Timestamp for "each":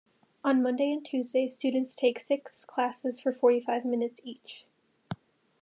4.23-4.65